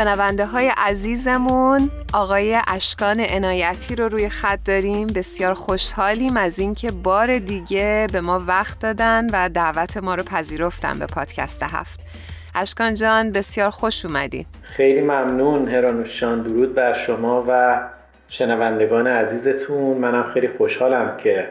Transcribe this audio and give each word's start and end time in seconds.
شنونده 0.00 0.46
های 0.46 0.72
عزیزمون 0.76 1.90
آقای 2.14 2.58
اشکان 2.68 3.20
عنایتی 3.20 3.96
رو 3.96 4.08
روی 4.08 4.28
خط 4.28 4.58
داریم. 4.64 5.06
بسیار 5.06 5.54
خوشحالیم 5.54 6.36
از 6.36 6.58
اینکه 6.58 6.90
بار 6.90 7.38
دیگه 7.38 8.06
به 8.12 8.20
ما 8.20 8.40
وقت 8.46 8.78
دادن 8.80 9.26
و 9.32 9.48
دعوت 9.48 9.96
ما 9.96 10.14
رو 10.14 10.22
پذیرفتن 10.22 10.98
به 10.98 11.06
پادکست 11.06 11.62
هفت. 11.62 12.00
اشکان 12.54 12.94
جان 12.94 13.32
بسیار 13.32 13.70
خوش 13.70 14.04
اومدین 14.04 14.44
خیلی 14.62 15.00
ممنون 15.00 15.68
هرانوشان 15.68 16.42
درود 16.42 16.74
بر 16.74 16.92
شما 16.92 17.44
و 17.48 17.80
شنوندگان 18.28 19.06
عزیزتون. 19.06 19.98
منم 19.98 20.30
خیلی 20.34 20.48
خوشحالم 20.58 21.16
که 21.16 21.48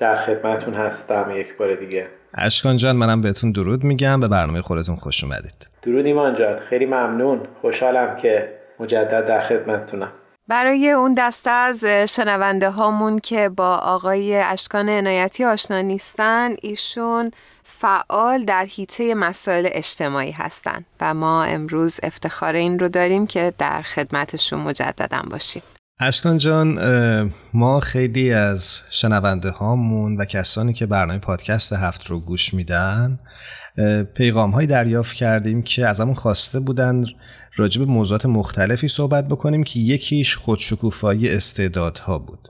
در 0.00 0.26
خدمتون 0.26 0.74
هستم 0.74 1.30
یک 1.36 1.56
بار 1.56 1.74
دیگه. 1.74 2.06
اشکان 2.34 2.76
جان 2.76 2.96
منم 2.96 3.20
بهتون 3.20 3.52
درود 3.52 3.84
میگم 3.84 4.20
به 4.20 4.28
برنامه 4.28 4.62
خودتون 4.62 4.96
خوش 4.96 5.24
اومدید. 5.24 5.66
درود 5.82 6.06
ایمان 6.06 6.34
جان. 6.34 6.58
خیلی 6.70 6.86
ممنون. 6.86 7.40
خوشحالم 7.60 8.16
که 8.16 8.48
مجدد 8.80 9.26
در 9.26 9.40
خدمتتونم. 9.40 10.12
برای 10.48 10.90
اون 10.90 11.14
دسته 11.14 11.50
از 11.50 11.84
شنونده 11.84 12.70
هامون 12.70 13.18
که 13.18 13.48
با 13.48 13.76
آقای 13.76 14.36
اشکان 14.36 14.88
عنایتی 14.88 15.44
آشنا 15.44 15.80
نیستن 15.80 16.50
ایشون 16.62 17.30
فعال 17.62 18.44
در 18.44 18.64
حیطه 18.64 19.14
مسائل 19.14 19.68
اجتماعی 19.72 20.30
هستند 20.30 20.86
و 21.00 21.14
ما 21.14 21.44
امروز 21.44 22.00
افتخار 22.02 22.54
این 22.54 22.78
رو 22.78 22.88
داریم 22.88 23.26
که 23.26 23.52
در 23.58 23.82
خدمتشون 23.82 24.60
مجددا 24.60 25.22
باشیم. 25.30 25.62
اشکان 26.02 26.38
جان 26.38 26.78
ما 27.52 27.80
خیلی 27.80 28.32
از 28.32 28.80
شنونده 28.90 29.50
هامون 29.50 30.16
و 30.16 30.24
کسانی 30.24 30.72
که 30.72 30.86
برنامه 30.86 31.18
پادکست 31.18 31.72
هفت 31.72 32.06
رو 32.06 32.20
گوش 32.20 32.54
میدن 32.54 33.18
پیغام 34.14 34.50
های 34.50 34.66
دریافت 34.66 35.16
کردیم 35.16 35.62
که 35.62 35.86
از 35.86 36.00
همون 36.00 36.14
خواسته 36.14 36.60
بودن 36.60 37.04
راجب 37.56 37.82
موضوعات 37.82 38.26
مختلفی 38.26 38.88
صحبت 38.88 39.28
بکنیم 39.28 39.64
که 39.64 39.80
یکیش 39.80 40.36
خودشکوفایی 40.36 41.28
استعدادها 41.28 42.18
بود. 42.18 42.48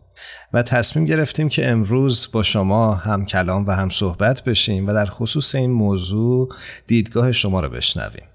و 0.53 0.63
تصمیم 0.63 1.05
گرفتیم 1.05 1.49
که 1.49 1.69
امروز 1.69 2.29
با 2.33 2.43
شما 2.43 2.95
هم 2.95 3.27
کلام 3.27 3.67
و 3.67 3.71
هم 3.71 3.91
صحبت 3.91 4.45
بشیم 4.45 4.87
و 4.87 4.93
در 4.93 5.07
خصوص 5.07 5.55
این 5.55 5.71
موضوع 5.71 6.49
دیدگاه 6.87 7.33
شما 7.33 7.61
رو 7.61 7.69
بشنویم. 7.69 8.30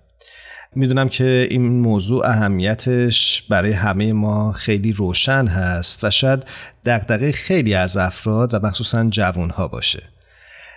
می‌دونم 0.75 1.09
که 1.09 1.47
این 1.49 1.79
موضوع 1.81 2.25
اهمیتش 2.25 3.43
برای 3.49 3.71
همه 3.71 4.13
ما 4.13 4.51
خیلی 4.51 4.93
روشن 4.93 5.47
هست 5.47 6.03
و 6.03 6.09
شاید 6.09 6.43
دقدقه 6.85 7.31
خیلی 7.31 7.73
از 7.73 7.97
افراد 7.97 8.53
و 8.53 8.59
مخصوصا 8.67 9.05
جوانها 9.09 9.67
باشه. 9.67 10.03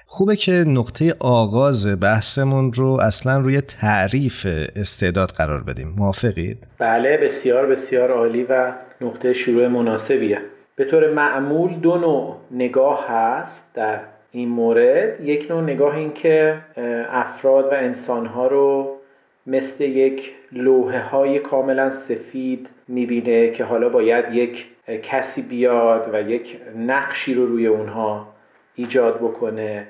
خوبه 0.07 0.37
که 0.37 0.53
نقطه 0.53 1.17
آغاز 1.21 2.01
بحثمون 2.01 2.73
رو 2.73 3.01
اصلا 3.03 3.41
روی 3.41 3.61
تعریف 3.61 4.47
استعداد 4.77 5.31
قرار 5.31 5.63
بدیم. 5.63 5.95
موافقید؟ 5.97 6.67
بله 6.79 7.17
بسیار 7.17 7.67
بسیار 7.67 8.13
عالی 8.13 8.43
و 8.43 8.73
نقطه 9.01 9.33
شروع 9.33 9.69
مناسبیه. 9.69 10.39
به 10.77 10.85
طور 10.85 11.15
معمول 11.15 11.75
دو 11.75 11.97
نوع 11.99 12.37
نگاه 12.51 13.07
هست 13.09 13.65
در 13.75 14.01
این 14.33 14.49
مورد. 14.49 15.21
یک 15.21 15.47
نوع 15.51 15.63
نگاه 15.63 15.95
این 15.95 16.13
که 16.13 16.59
افراد 17.13 17.65
و 17.65 17.75
انسانها 17.75 18.47
رو 18.47 18.98
مثل 19.49 19.85
یک 19.85 20.33
لوحه 20.53 21.01
های 21.01 21.39
کاملا 21.39 21.91
سفید 21.91 22.69
می‌بینه 22.89 23.51
که 23.51 23.65
حالا 23.65 23.89
باید 23.89 24.35
یک 24.35 24.67
کسی 25.03 25.43
بیاد 25.43 26.11
و 26.13 26.31
یک 26.31 26.57
نقشی 26.77 27.35
رو 27.35 27.47
روی 27.47 27.67
اونها 27.67 28.27
ایجاد 28.75 29.17
بکنه. 29.19 29.87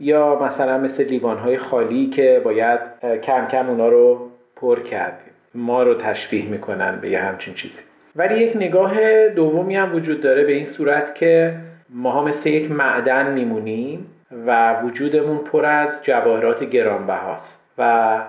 یا 0.00 0.38
مثلا 0.42 0.78
مثل 0.78 1.04
لیوان 1.04 1.38
های 1.38 1.58
خالی 1.58 2.06
که 2.06 2.40
باید 2.44 2.80
کم 3.22 3.46
کم 3.46 3.68
اونا 3.68 3.88
رو 3.88 4.30
پر 4.56 4.80
کردیم. 4.80 5.32
ما 5.54 5.82
رو 5.82 5.94
تشبیه 5.94 6.46
می‌کنن 6.46 6.98
به 7.00 7.10
یه 7.10 7.18
همچین 7.18 7.54
چیزی. 7.54 7.82
ولی 8.16 8.38
یک 8.38 8.56
نگاه 8.56 9.28
دومی 9.28 9.76
هم 9.76 9.94
وجود 9.94 10.20
داره 10.20 10.44
به 10.44 10.52
این 10.52 10.64
صورت 10.64 11.14
که 11.14 11.54
ماها 11.90 12.24
مثل 12.24 12.50
یک 12.50 12.70
معدن 12.70 13.32
میمونیم 13.32 14.06
و 14.46 14.80
وجودمون 14.82 15.38
پر 15.38 15.64
از 15.64 16.04
جواهرات 16.04 16.64
گرانبهاست. 16.64 17.61
و 17.78 18.20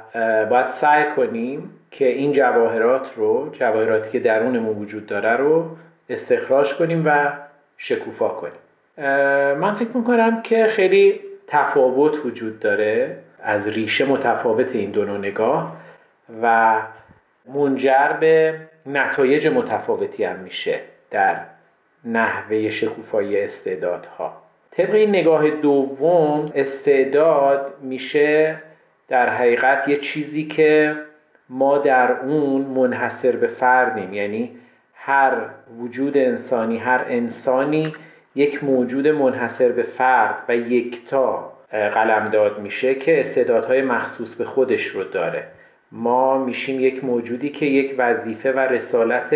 باید 0.49 0.67
سعی 0.67 1.03
کنیم 1.15 1.79
که 1.91 2.07
این 2.07 2.31
جواهرات 2.31 3.13
رو 3.15 3.49
جواهراتی 3.51 4.11
که 4.11 4.19
درونمون 4.19 4.75
وجود 4.75 5.05
داره 5.05 5.31
رو 5.31 5.69
استخراج 6.09 6.73
کنیم 6.73 7.03
و 7.05 7.31
شکوفا 7.77 8.27
کنیم. 8.27 8.59
من 9.59 9.73
فکر 9.73 9.97
می‌کنم 9.97 10.41
که 10.41 10.67
خیلی 10.67 11.19
تفاوت 11.47 12.25
وجود 12.25 12.59
داره 12.59 13.17
از 13.43 13.67
ریشه 13.67 14.05
متفاوت 14.05 14.75
این 14.75 14.91
دو 14.91 15.17
نگاه 15.17 15.75
و 16.41 16.75
منجر 17.53 18.13
به 18.19 18.59
نتایج 18.85 19.47
متفاوتی 19.47 20.23
هم 20.23 20.39
میشه 20.39 20.79
در 21.11 21.35
نحوه 22.05 22.69
شکوفایی 22.69 23.39
استعدادها. 23.41 24.33
طبق 24.71 24.93
این 24.93 25.09
نگاه 25.09 25.49
دوم 25.49 26.51
استعداد 26.55 27.73
میشه 27.81 28.57
در 29.07 29.29
حقیقت 29.29 29.87
یه 29.87 29.97
چیزی 29.97 30.43
که 30.47 30.95
ما 31.49 31.77
در 31.77 32.11
اون 32.11 32.61
منحصر 32.61 33.31
به 33.31 33.47
فردیم. 33.47 34.13
یعنی 34.13 34.51
هر 34.93 35.33
وجود 35.79 36.17
انسانی 36.17 36.77
هر 36.77 37.05
انسانی 37.07 37.93
یک 38.35 38.63
موجود 38.63 39.07
منحصر 39.07 39.71
به 39.71 39.83
فرد 39.83 40.43
و 40.49 40.55
یکتا 40.55 41.53
قلمداد 41.71 42.59
میشه 42.59 42.95
که 42.95 43.19
استعدادهای 43.19 43.81
مخصوص 43.81 44.35
به 44.35 44.45
خودش 44.45 44.85
رو 44.85 45.03
داره. 45.03 45.47
ما 45.91 46.37
میشیم 46.37 46.79
یک 46.79 47.03
موجودی 47.03 47.49
که 47.49 47.65
یک 47.65 47.95
وظیفه 47.97 48.51
و 48.51 48.59
رسالت 48.59 49.35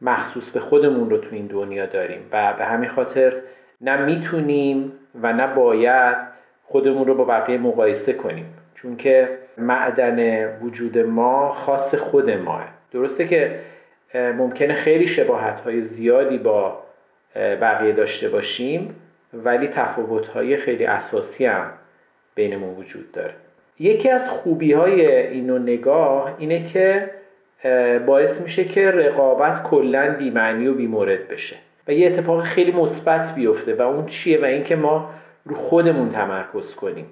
مخصوص 0.00 0.50
به 0.50 0.60
خودمون 0.60 1.10
رو 1.10 1.18
تو 1.18 1.28
این 1.32 1.46
دنیا 1.46 1.86
داریم 1.86 2.20
و 2.32 2.52
به 2.58 2.64
همین 2.64 2.88
خاطر 2.88 3.36
نه 3.80 4.04
می‌تونیم 4.04 4.92
و 5.22 5.32
نه 5.32 5.46
باید 5.46 6.16
خودمون 6.64 7.06
رو 7.06 7.14
با 7.14 7.24
بقیه 7.24 7.58
مقایسه 7.58 8.12
کنیم. 8.12 8.46
چون 8.82 8.96
که 8.96 9.28
معدن 9.58 10.46
وجود 10.58 10.98
ما 10.98 11.52
خاص 11.52 11.94
خود 11.94 12.30
ماه. 12.30 12.68
درسته 12.92 13.26
که 13.26 13.60
ممکنه 14.14 14.74
خیلی 14.74 15.06
شباهت 15.06 15.60
های 15.60 15.80
زیادی 15.80 16.38
با 16.38 16.82
بقیه 17.36 17.92
داشته 17.92 18.28
باشیم 18.28 18.94
ولی 19.32 19.68
تفاوت 19.68 20.26
های 20.26 20.56
خیلی 20.56 20.84
اساسی 20.84 21.46
هم 21.46 21.70
بینمون 22.34 22.74
وجود 22.74 23.12
داره. 23.12 23.34
یکی 23.78 24.10
از 24.10 24.28
خوبی 24.28 24.72
های 24.72 25.16
اینو 25.16 25.58
نگاه 25.58 26.34
اینه 26.38 26.62
که 26.64 27.10
باعث 28.06 28.40
میشه 28.40 28.64
که 28.64 28.90
رقابت 28.90 29.62
کلا 29.62 30.14
بیمعنی 30.18 30.66
و 30.66 30.74
بیمورد 30.74 31.28
بشه 31.28 31.56
و 31.88 31.92
یه 31.92 32.06
اتفاق 32.06 32.42
خیلی 32.42 32.72
مثبت 32.72 33.34
بیفته 33.34 33.74
و 33.74 33.82
اون 33.82 34.06
چیه؟ 34.06 34.40
و 34.40 34.44
اینکه 34.44 34.76
ما 34.76 35.10
رو 35.44 35.56
خودمون 35.56 36.08
تمرکز 36.08 36.74
کنیم. 36.74 37.06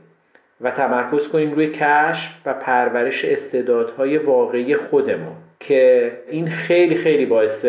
و 0.60 0.70
تمرکز 0.70 1.28
کنیم 1.28 1.52
روی 1.52 1.70
کشف 1.70 2.40
و 2.46 2.54
پرورش 2.54 3.24
استعدادهای 3.24 4.18
واقعی 4.18 4.76
خودمون 4.76 5.36
که 5.60 6.12
این 6.28 6.48
خیلی 6.48 6.94
خیلی 6.94 7.26
باعث 7.26 7.66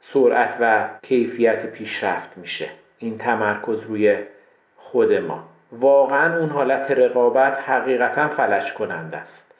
سرعت 0.00 0.56
و 0.60 0.88
کیفیت 1.02 1.66
پیشرفت 1.66 2.38
میشه 2.38 2.68
این 2.98 3.18
تمرکز 3.18 3.82
روی 3.82 4.16
خود 4.76 5.12
ما. 5.12 5.44
واقعا 5.72 6.38
اون 6.38 6.48
حالت 6.48 6.90
رقابت 6.90 7.58
حقیقتا 7.66 8.28
فلج 8.28 8.72
کننده 8.74 9.16
است 9.16 9.54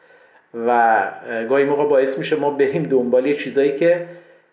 و 0.67 1.03
گاهی 1.49 1.65
موقع 1.65 1.85
باعث 1.85 2.19
میشه 2.19 2.37
ما 2.37 2.50
بریم 2.50 2.82
دنبال 2.82 3.32
چیزایی 3.32 3.76
که 3.76 4.06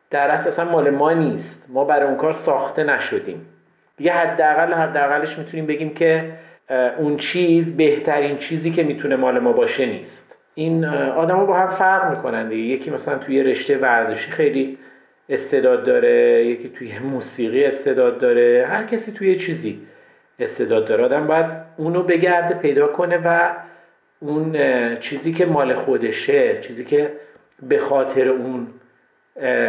در 0.10 0.28
اصل 0.28 0.48
اصلا 0.48 0.66
مال 0.66 0.90
ما 0.90 1.14
نیست 1.14 1.66
ما 1.70 1.86
برای 1.86 2.08
اون 2.08 2.18
کار 2.18 2.34
ساخته 2.34 2.84
نشدیم. 2.84 3.46
دیگه 3.98 4.12
حداقل 4.12 4.74
حداقلش 4.74 5.38
می‌تونیم 5.38 5.66
بگیم 5.66 5.94
که 5.94 6.32
اون 6.98 7.18
چیز 7.18 7.78
بهترین 7.78 8.38
چیزی 8.38 8.72
که 8.72 8.84
می‌تونه 8.84 9.16
مال 9.16 9.40
ما 9.40 9.52
باشه 9.52 9.86
نیست. 9.86 10.38
این 10.56 10.86
آدما 10.86 11.46
با 11.46 11.54
هم 11.54 11.70
فرق 11.70 12.18
می‌کنن 12.18 12.50
دیگه. 12.50 12.64
یکی 12.64 12.92
مثلا 12.92 13.18
توی 13.18 13.44
رشته 13.44 13.78
ورزشی 13.78 14.32
خیلی 14.32 14.78
استعداد 15.30 15.86
داره 15.86 16.46
یکی 16.46 16.70
توی 16.70 17.00
موسیقی 17.00 17.66
استعداد 17.66 18.20
داره. 18.20 18.68
هر 18.70 18.84
کسی 18.84 19.12
توی 19.12 19.36
چیزی 19.36 19.80
استعداد 20.40 20.88
داره. 20.88 21.06
آدم 21.06 21.28
باید 21.28 21.46
اونو 21.78 22.04
بگرده 22.04 22.56
پیدا 22.56 22.88
کنه 22.88 23.18
و 23.26 23.50
اون 24.20 24.56
چیزی 25.00 25.34
که 25.34 25.46
مال 25.46 25.74
خودشه 25.74 26.62
چیزی 26.62 26.86
که 26.86 27.12
به 27.64 27.80
خاطر 27.80 28.28
اون 28.28 28.68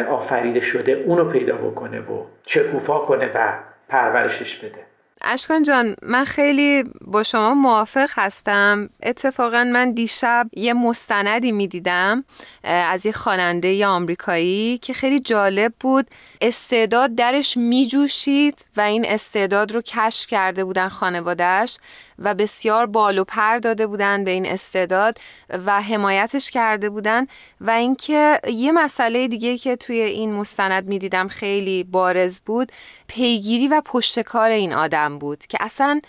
آفریده 0.09 0.61
شده 0.61 0.93
اونو 0.93 1.25
پیدا 1.25 1.57
بکنه 1.57 2.01
و 2.01 2.25
چکوفا 2.45 2.99
کنه 2.99 3.31
و 3.35 3.53
پرورشش 3.89 4.57
بده. 4.57 4.90
اشکان 5.23 5.63
جان 5.63 5.97
من 6.03 6.25
خیلی 6.25 6.85
با 7.01 7.23
شما 7.23 7.55
موافق 7.55 8.11
هستم. 8.15 8.91
اتفاقا 9.03 9.65
من 9.65 9.93
دیشب 9.93 10.51
یه 10.57 10.73
مستندی 10.73 11.53
می‌دیدم 11.53 12.25
از 12.65 13.07
یه 13.07 13.13
خواننده 13.13 13.87
آمریکایی 13.87 14.79
که 14.79 14.93
خیلی 14.93 15.21
جالب 15.21 15.73
بود. 15.81 16.07
استعداد 16.41 17.15
درش 17.15 17.57
میجوشید 17.57 18.65
و 18.77 18.81
این 18.81 19.05
استعداد 19.09 19.73
رو 19.73 19.83
کشف 19.83 20.27
کرده 20.27 20.65
بودن 20.65 20.89
خانوادهش 20.89 21.79
و 22.19 22.35
بسیار 22.35 22.87
بال 22.87 23.19
و 23.19 23.25
پر 23.25 23.59
داده 23.59 23.87
بودن 23.87 24.25
به 24.25 24.31
این 24.31 24.47
استعداد 24.47 25.19
و 25.67 25.83
حمایتش 25.83 26.51
کرده 26.51 26.91
بودن. 26.91 27.27
و 27.61 27.71
اینکه 27.71 28.41
یه 28.49 28.73
مسئله 28.73 29.29
دیگه 29.29 29.59
که 29.59 29.77
توی 29.77 30.01
این 30.01 30.35
مستند 30.35 30.89
می‌دیدم 30.89 31.29
خیلی 31.29 31.85
بارز 31.85 32.41
بود 32.41 32.73
پیگیری 33.07 33.69
و 33.69 33.83
پشتکار 33.85 34.51
این 34.51 34.73
آدم. 34.73 35.10
بود 35.19 35.47
که 35.47 35.59
اصلا 35.61 36.01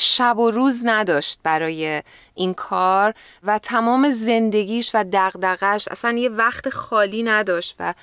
شب 0.00 0.38
و 0.38 0.50
روز 0.50 0.80
نداشت 0.84 1.40
برای 1.42 2.02
این 2.34 2.54
کار 2.54 3.14
و 3.42 3.58
تمام 3.58 4.10
زندگیش 4.10 4.90
و 4.94 5.04
دغدغش 5.12 5.88
اصلا 5.88 6.12
یه 6.12 6.28
وقت 6.28 6.68
خالی 6.68 7.22
نداشت 7.22 7.76
و 7.80 7.94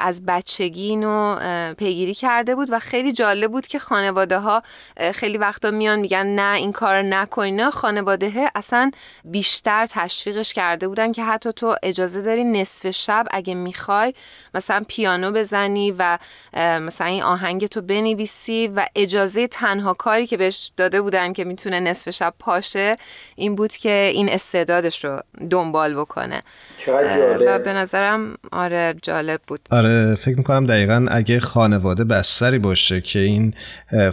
از 0.00 0.26
بچگی 0.26 0.88
اینو 0.88 1.36
پیگیری 1.74 2.14
کرده 2.14 2.54
بود 2.54 2.68
و 2.70 2.78
خیلی 2.78 3.12
جالب 3.12 3.52
بود 3.52 3.66
که 3.66 3.78
خانواده 3.78 4.38
ها 4.38 4.62
خیلی 5.14 5.38
وقتا 5.38 5.70
میان 5.70 5.98
میگن 5.98 6.26
نه 6.26 6.56
این 6.56 6.72
کار 6.72 7.02
نکنی. 7.02 7.52
نه 7.52 7.70
خانواده 7.70 8.50
اصلا 8.54 8.90
بیشتر 9.24 9.86
تشویقش 9.86 10.52
کرده 10.52 10.88
بودن 10.88 11.12
که 11.12 11.24
حتی 11.24 11.52
تو 11.52 11.76
اجازه 11.82 12.22
داری 12.22 12.44
نصف 12.44 12.90
شب 12.90 13.26
اگه 13.30 13.54
می‌خوای 13.54 14.14
مثلا 14.54 14.84
پیانو 14.88 15.30
بزنی 15.32 15.94
و 15.98 16.18
مثلا 16.54 17.06
این 17.06 17.22
آهنگ 17.22 17.66
تو 17.66 17.80
بنویسی 17.80 18.68
و 18.68 18.86
اجازه 18.96 19.46
تنها 19.46 19.94
کاری 19.94 20.26
که 20.26 20.36
بهش 20.36 20.70
داده 20.76 20.97
بودن 21.00 21.32
که 21.32 21.44
می‌تونه 21.44 21.80
نصف 21.80 22.10
شب 22.10 22.34
پاشه 22.38 22.96
این 23.36 23.56
بود 23.56 23.72
که 23.72 24.10
این 24.14 24.28
استعدادش 24.28 25.04
رو 25.04 25.20
دنبال 25.50 25.94
بکنه. 25.94 26.42
و 27.46 27.58
به 27.58 27.72
نظرم 27.72 28.34
آره 28.52 28.94
جالب 29.02 29.40
بود. 29.46 29.60
آره 29.70 30.14
فکر 30.14 30.36
می‌کنم 30.36 30.66
دقیقا 30.66 31.06
اگه 31.10 31.40
خانواده 31.40 32.04
بستری 32.04 32.58
باشه 32.58 33.00
که 33.00 33.18
این 33.18 33.54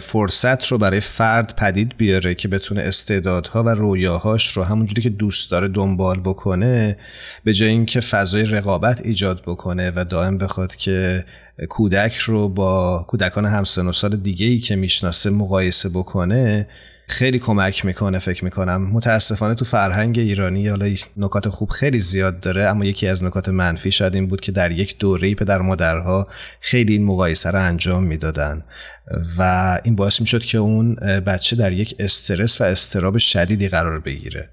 فرصت 0.00 0.66
رو 0.66 0.78
برای 0.78 1.00
فرد 1.00 1.56
پدید 1.56 1.96
بیاره 1.96 2.34
که 2.34 2.48
بتونه 2.48 2.82
استعدادها 2.82 3.62
و 3.62 3.68
رویاهاش 3.68 4.56
رو 4.56 4.62
همونجوری 4.62 5.02
که 5.02 5.10
دوست 5.10 5.50
داره 5.50 5.68
دنبال 5.68 6.20
بکنه 6.20 6.96
به 7.44 7.54
جای 7.54 7.68
اینکه 7.68 8.00
فضای 8.00 8.44
رقابت 8.44 9.00
ایجاد 9.04 9.42
بکنه 9.42 9.92
و 9.96 10.04
دائم 10.04 10.38
بخواد 10.38 10.76
که 10.76 11.24
کودک 11.68 12.16
رو 12.16 12.48
با 12.48 13.04
کودکان 13.08 13.46
همسن 13.46 13.86
و 13.86 13.92
سال 13.92 14.16
دیگه 14.16 14.46
ای 14.46 14.58
که 14.58 14.76
می‌شناسه 14.76 15.30
مقایسه 15.30 15.88
بکنه 15.88 16.68
خیلی 17.08 17.38
کمک 17.38 17.84
می‌کنه 17.84 18.18
فکر 18.18 18.44
می‌کنم. 18.44 18.90
متاسفانه 18.92 19.54
تو 19.54 19.64
فرهنگ 19.64 20.18
ایرانی 20.18 20.68
حالا 20.68 20.94
نکات 21.16 21.48
خوب 21.48 21.70
خیلی 21.70 22.00
زیاد 22.00 22.40
داره 22.40 22.62
اما 22.62 22.84
یکی 22.84 23.08
از 23.08 23.22
نکات 23.22 23.48
منفی 23.48 23.90
شاید 23.90 24.14
این 24.14 24.26
بود 24.26 24.40
که 24.40 24.52
در 24.52 24.70
یک 24.70 24.98
دوره 24.98 25.34
پدر 25.34 25.58
مادرها 25.58 26.28
خیلی 26.60 26.92
این 26.92 27.04
مقایسه 27.04 27.50
رو 27.50 27.62
انجام 27.62 28.04
می‌دادن. 28.04 28.64
و 29.38 29.80
این 29.84 29.96
باعث 29.96 30.20
می‌شد 30.20 30.42
که 30.42 30.58
اون 30.58 30.94
بچه 31.26 31.56
در 31.56 31.72
یک 31.72 31.94
استرس 31.98 32.60
و 32.60 32.64
استراب 32.64 33.18
شدیدی 33.18 33.68
قرار 33.68 34.00
بگیره. 34.00 34.48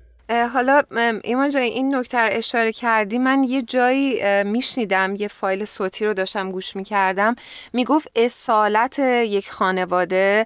حالا 0.54 0.82
ایمان 1.24 1.50
جای 1.50 1.64
این 1.64 1.96
نکته 1.96 2.18
اشاره 2.18 2.72
کردی 2.72 3.18
من 3.18 3.44
یه 3.44 3.62
جایی 3.62 4.44
میشنیدم 4.44 5.16
یه 5.20 5.28
فایل 5.28 5.66
صوتی 5.66 6.06
رو 6.06 6.14
داشتم 6.14 6.52
گوش 6.52 6.76
می‌کردم 6.76 7.36
می‌گفت 7.74 8.12
اصالت 8.16 9.00
یک 9.00 9.52
خانواده 9.52 10.46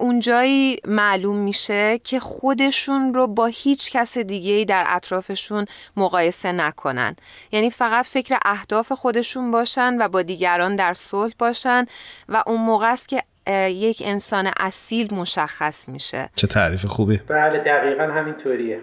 اون 0.00 0.20
جایی 0.20 0.76
معلوم 0.84 1.36
میشه 1.36 2.00
که 2.04 2.20
خودشون 2.20 3.14
رو 3.14 3.26
با 3.26 3.46
هیچ 3.46 3.90
کس 3.92 4.18
دیگه 4.18 4.64
در 4.64 4.84
اطرافشون 4.88 5.64
مقایسه 5.96 6.52
نکنن. 6.52 7.16
یعنی 7.52 7.70
فقط 7.70 8.04
فکر 8.04 8.38
اهداف 8.44 8.92
خودشون 8.92 9.50
باشن 9.50 10.02
و 10.02 10.08
با 10.08 10.22
دیگران 10.22 10.76
در 10.76 10.94
صلح 10.94 11.32
باشن 11.38 11.86
و 12.28 12.42
اون 12.46 12.60
موقع 12.60 12.92
است 12.92 13.08
که 13.08 13.22
یک 13.68 14.02
انسان 14.06 14.50
اصیل 14.60 15.14
مشخص 15.14 15.88
میشه. 15.88 16.30
چه 16.36 16.46
تعریف 16.46 16.84
خوبی. 16.86 17.16
بله 17.16 17.58
دقیقا 17.58 18.02
همینطوریه. 18.02 18.80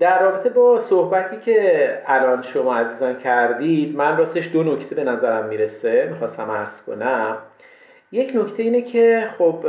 در 0.00 0.22
رابطه 0.22 0.48
با 0.48 0.78
صحبتی 0.78 1.36
که 1.36 1.98
الان 2.06 2.42
شما 2.42 2.76
عزیزان 2.76 3.16
کردید 3.16 3.96
من 3.96 4.16
راستش 4.16 4.52
دو 4.52 4.62
نکته 4.62 4.94
به 4.94 5.04
نظرم 5.04 5.46
می‌رسه 5.46 6.08
می‌خواستم 6.10 6.50
عرض 6.50 6.82
کنم. 6.82 7.38
یک 8.12 8.32
نکته 8.34 8.62
اینه 8.62 8.82
که 8.82 9.26
خب 9.38 9.66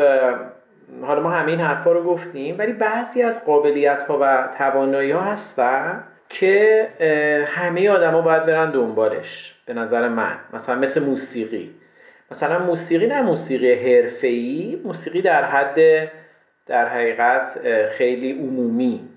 حالا 1.02 1.22
ما 1.22 1.30
همه 1.30 1.52
این 1.52 1.60
حرفا 1.60 1.92
رو 1.92 2.04
گفتیم 2.04 2.56
ولی 2.58 2.74
بعضی 2.74 3.22
از 3.22 3.46
قابلیت 3.46 4.04
ها 4.04 4.18
و 4.22 4.50
توانایی 4.58 5.12
ها 5.12 5.22
هستن 5.22 6.04
که 6.30 6.88
همه 7.48 7.90
آدما 7.90 8.22
باید 8.22 8.46
برن 8.46 8.72
دنبالش 8.72 9.56
به 9.66 9.74
نظر 9.74 10.10
من. 10.10 10.36
مثلا 10.54 10.76
مثل 10.76 11.04
موسیقی. 11.04 11.76
مثلا 12.32 12.60
موسیقی 12.60 13.08
نه 13.08 13.22
موسیقی 13.22 13.74
حرفه‌ای 13.74 14.82
موسیقی 14.84 15.22
در 15.22 15.44
حد 15.44 16.10
در 16.66 16.88
حقیقت 16.88 17.60
خیلی 17.90 18.32
عمومی. 18.32 19.10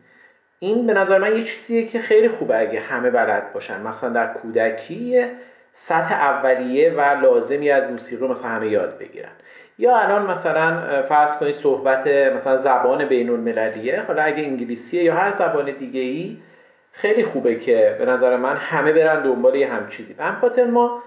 این 0.62 0.86
به 0.86 0.92
نظر 0.92 1.18
من 1.18 1.36
یه 1.36 1.42
چیزیه 1.42 1.86
که 1.86 1.98
خیلی 1.98 2.28
خوبه 2.28 2.58
اگه 2.58 2.80
همه 2.80 3.10
بلد 3.10 3.52
باشن. 3.52 3.80
مثلا 3.80 4.10
در 4.10 4.32
کودکی 4.32 5.24
سطح 5.72 6.12
اولیه 6.12 6.90
و 6.90 7.00
لازمی 7.00 7.70
از 7.70 7.90
موسیقی 7.90 8.22
رو 8.22 8.28
مثلا 8.28 8.50
همه 8.50 8.68
یاد 8.68 8.98
بگیرن. 8.98 9.30
یا 9.78 9.96
الان 9.96 10.30
مثلا 10.30 11.02
فرض 11.02 11.36
کنید 11.38 11.54
صحبت 11.54 12.06
مثلا 12.06 12.56
زبان 12.56 13.04
بین 13.04 13.30
المللیه 13.30 14.02
حالا 14.06 14.22
اگه 14.22 14.42
انگلیسیه 14.42 15.02
یا 15.02 15.14
هر 15.14 15.32
زبان 15.32 15.70
دیگه 15.70 16.00
ای 16.00 16.36
خیلی 16.92 17.24
خوبه 17.24 17.54
که 17.54 17.96
به 17.98 18.04
نظر 18.04 18.36
من 18.36 18.56
همه 18.56 18.92
برن 18.92 19.22
دنبال 19.22 19.54
یه 19.54 19.72
هم 19.72 19.88
چیزی. 19.88 20.14
به 20.14 20.24
خاطر 20.40 20.64
ما 20.64 21.02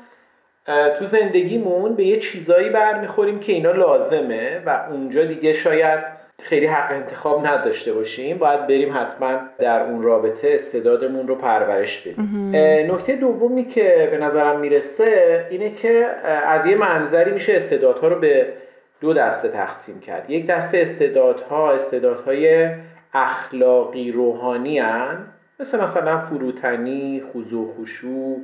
تو 1.00 1.06
زندگیمون 1.06 1.96
به 1.96 2.04
یه 2.04 2.20
چیزایی 2.20 2.70
برمیخوریم 2.70 3.40
که 3.40 3.54
اینا 3.54 3.72
لازمه 3.72 4.62
و 4.66 4.86
اونجا 4.90 5.26
دیگه 5.26 5.54
شاید 5.54 6.15
خیلی 6.42 6.66
حق 6.66 6.92
انتخاب 6.92 7.48
نداشته 7.48 7.94
باشیم 7.94 8.38
باید 8.38 8.68
بریم 8.68 8.98
حتما 8.98 9.40
در 9.60 9.84
اون 9.84 10.02
رابطه 10.02 10.52
استعدادمون 10.54 11.28
رو 11.28 11.36
پرورش 11.36 12.08
بدیم. 12.08 12.52
نکته 12.92 13.16
دومی 13.16 13.66
که 13.66 14.08
به 14.12 14.18
نظرم 14.18 14.60
می‌رسه 14.60 15.46
اینه 15.50 15.72
که 15.72 16.06
از 16.46 16.66
یه 16.66 16.76
منظری 16.76 17.32
میشه 17.32 17.54
استعدادها 17.54 18.08
رو 18.08 18.20
به 18.20 18.54
دو 19.02 19.14
دسته 19.14 19.48
تقسیم 19.48 20.00
کرد. 20.00 20.30
یک 20.30 20.48
دسته 20.48 20.78
استعدادها 20.78 21.72
استعدادهای 21.72 22.70
اخلاقی 23.14 24.12
روحانی 24.12 24.80
هن. 24.80 25.18
مثل 25.60 25.84
مثلا 25.84 26.20
فروتنی، 26.20 27.24
خضوع 27.34 27.74
خشوع، 27.82 28.40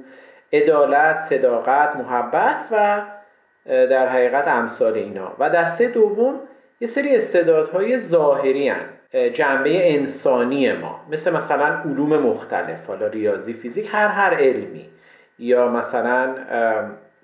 عدالت، 0.54 1.20
صداقت، 1.20 1.96
محبت 1.96 2.66
و 2.72 3.02
در 3.66 4.08
حقیقت 4.10 4.48
امثال 4.48 4.94
اینا. 4.94 5.32
و 5.40 5.50
دسته 5.50 5.88
دوم 5.88 6.40
یه 6.82 6.88
سری 6.88 7.16
استعدادهای 7.16 7.98
ظاهری 7.98 8.70
هن. 8.70 8.86
جنبه 9.34 9.94
انسانی 9.94 10.74
ما. 10.74 11.00
مثل 11.10 11.34
مثلا 11.34 11.66
علوم 11.66 12.18
مختلف 12.18 12.88
حالا 12.88 13.08
ریاضی 13.08 13.54
فیزیک 13.54 13.90
هر 13.92 14.08
هر 14.08 14.34
علمی. 14.34 14.90
یا 15.40 15.68
مثلا 15.68 16.36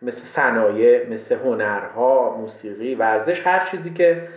مثل 0.02 0.24
صنایع 0.24 1.10
مثل 1.10 1.36
هنرها 1.36 2.38
موسیقی 2.38 2.96
ورزش 2.96 3.48
هر 3.48 3.66
چیزی 3.66 3.94
که 3.94 4.28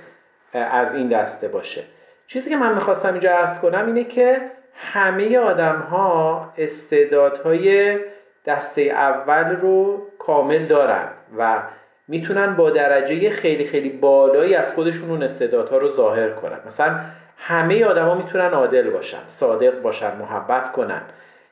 از 0.52 0.94
این 0.94 1.08
دسته 1.08 1.48
باشه. 1.48 1.82
چیزی 2.26 2.50
که 2.50 2.56
من 2.56 2.74
می‌خواستم 2.74 3.12
اینجا 3.12 3.38
ارز 3.38 3.60
کنم 3.60 3.86
اینه 3.86 4.04
که 4.04 4.40
همه 4.74 5.38
آدم 5.38 5.78
ها 5.78 6.52
استعدادهای 6.58 7.98
دسته 8.46 8.82
اول 8.82 9.56
رو 9.56 10.06
کامل 10.18 10.66
دارن 10.66 11.08
و 11.38 11.62
می‌تونن 12.10 12.56
با 12.56 12.70
درجه 12.70 13.30
خیلی 13.30 13.64
خیلی 13.64 13.88
بالایی 13.88 14.54
از 14.54 14.72
خودشون 14.72 15.10
اون 15.10 15.22
استعدادها 15.22 15.78
رو 15.78 15.88
ظاهر 15.88 16.30
کنن. 16.30 16.58
مثلا 16.66 17.00
همه 17.36 17.84
آدما 17.84 18.14
می‌تونن 18.14 18.50
عادل 18.50 18.90
باشن 18.90 19.18
صادق 19.28 19.82
باشن 19.82 20.16
محبت 20.16 20.72
کنن. 20.72 21.02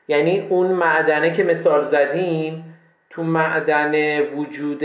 یعنی 0.07 0.47
اون 0.49 0.67
معدنه 0.67 1.31
که 1.33 1.43
مثال 1.43 1.83
زدیم 1.83 2.75
تو 3.09 3.23
معدن 3.23 4.21
وجود 4.21 4.83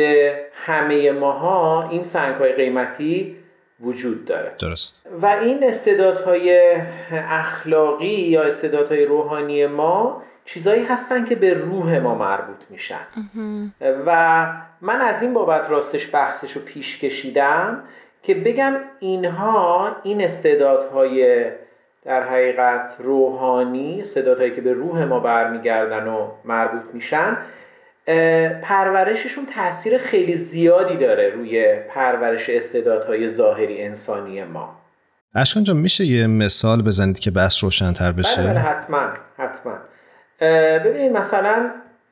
همه 0.54 1.12
ماها 1.12 1.88
این 1.90 2.02
سنگ 2.02 2.34
های 2.34 2.52
قیمتی 2.52 3.36
وجود 3.80 4.24
داره. 4.24 4.52
درست. 4.60 5.06
و 5.22 5.26
این 5.26 5.64
استعدادهای 5.64 6.76
اخلاقی 7.12 8.06
یا 8.06 8.42
استعدادهای 8.42 9.04
روحانی 9.04 9.66
ما 9.66 10.22
چیزایی 10.44 10.84
هستن 10.84 11.24
که 11.24 11.34
به 11.34 11.54
روح 11.54 11.98
ما 11.98 12.14
مربوط 12.14 12.64
میشن. 12.70 13.06
و 14.06 14.46
من 14.80 15.00
از 15.00 15.22
این 15.22 15.34
بابت 15.34 15.70
راستش 15.70 16.14
بحثش 16.14 16.52
رو 16.52 16.62
پیش 16.62 16.98
کشیدم 16.98 17.82
که 18.22 18.34
بگم 18.34 18.74
اینها 19.00 19.96
این 20.02 20.24
استعدادهای 20.24 21.44
در 22.04 22.22
حقیقت 22.22 22.96
روحانی 22.98 24.00
استعدادهایی 24.00 24.54
که 24.54 24.60
به 24.60 24.72
روح 24.72 25.04
ما 25.04 25.20
برمیگردن 25.20 26.08
و 26.08 26.28
مربوط 26.44 26.94
میشن 26.94 27.36
پرورششون 28.62 29.46
تاثیر 29.46 29.99
خیلی 29.99 30.37
زیادی 30.37 30.96
داره 30.96 31.30
روی 31.30 31.76
پرورش 31.94 32.50
استعدادهای 32.50 33.28
ظاهری 33.28 33.82
انسانی 33.82 34.44
ما. 34.44 34.80
اشکان 35.34 35.62
جان 35.62 35.76
میشه 35.76 36.04
یه 36.04 36.26
مثال 36.26 36.82
بزنید 36.82 37.18
که 37.18 37.30
بحث 37.30 37.64
روشنتر 37.64 38.12
بشه؟ 38.12 38.42
بله, 38.42 38.50
بله 38.50 38.58
حتما 38.58 39.08
حتما. 39.38 39.78
ببینید 40.84 41.12
مثلا 41.12 41.70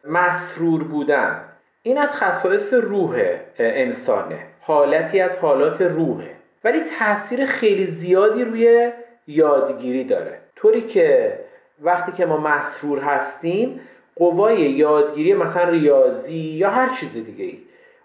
مسرور 0.08 0.84
بودن. 0.84 1.40
این 1.82 1.98
از 1.98 2.14
خصایص 2.14 2.74
روح 2.74 3.22
انسانه. 3.58 4.38
حالتی 4.60 5.20
از 5.20 5.36
حالات 5.36 5.82
روحه. 5.82 6.30
ولی 6.64 6.80
تاثیر 6.98 7.46
خیلی 7.46 7.86
زیادی 7.86 8.44
روی 8.44 8.92
یادگیری 9.26 10.04
داره. 10.04 10.38
طوری 10.56 10.82
که 10.82 11.38
وقتی 11.80 12.12
که 12.12 12.26
ما 12.26 12.36
مسرور 12.36 12.98
هستیم 12.98 13.80
قوای 14.22 14.60
یادگیری 14.60 15.34
مثلا 15.34 15.68
ریاضی 15.68 16.38
یا 16.38 16.70
هر 16.70 16.88
چیز 16.88 17.12
دیگه 17.12 17.44
ای 17.44 17.58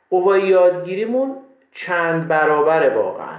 قوای 0.09 0.41
یادگیریمون 0.41 1.35
چند 1.73 2.27
برابره 2.27 2.89
واقعا. 2.89 3.37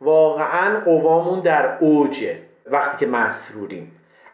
واقعا 0.00 0.80
قوامون 0.80 1.40
در 1.40 1.78
اوجه 1.80 2.38
وقتی 2.66 2.96
که 2.96 3.06
مسروریم. 3.06 3.92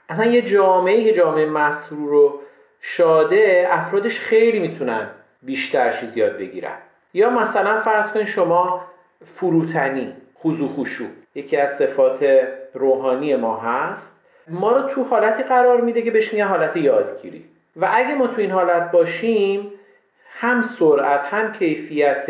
اصلا 0.08 0.24
یه 0.24 0.42
جامعه 0.42 1.04
که 1.04 1.12
جامعه 1.12 1.46
مسرور 1.46 2.08
رو 2.08 2.40
شاده 2.80 3.66
افرادش 3.70 4.20
خیلی 4.20 4.58
می‌تونن 4.58 5.10
بیشتر 5.42 5.90
چیز 5.90 6.16
یاد 6.16 6.38
بگیرن. 6.38 6.76
یا 7.14 7.30
مثلا 7.30 7.80
فرض 7.80 8.12
کنید 8.12 8.26
شما 8.26 8.84
فروتنی 9.24 10.12
خوزو 10.34 10.68
خوشو 10.68 11.04
یکی 11.34 11.56
از 11.56 11.76
صفات 11.76 12.26
روحانی 12.74 13.36
ما 13.36 13.56
هست. 13.56 14.16
ما 14.48 14.72
رو 14.72 14.88
تو 14.88 15.04
حالتی 15.04 15.42
قرار 15.42 15.80
میده 15.80 16.02
که 16.02 16.10
بهش 16.10 16.32
میگن 16.32 16.46
حالت 16.46 16.76
یادگیری. 16.76 17.44
و 17.76 17.88
اگه 17.92 18.14
ما 18.14 18.26
تو 18.26 18.40
این 18.40 18.50
حالت 18.50 18.90
باشیم 18.90 19.72
هم 20.30 20.62
سرعت 20.62 21.20
هم 21.20 21.52
کیفیت 21.52 22.26